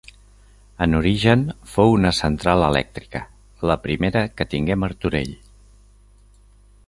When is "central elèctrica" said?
2.21-3.21